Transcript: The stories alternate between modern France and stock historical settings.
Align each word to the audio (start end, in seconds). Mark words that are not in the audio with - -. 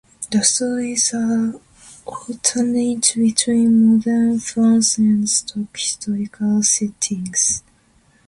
The 0.31 0.43
stories 0.43 1.13
alternate 1.13 1.61
between 3.15 3.85
modern 3.87 4.39
France 4.39 4.97
and 4.97 5.29
stock 5.29 5.77
historical 5.77 6.63
settings. 6.63 7.61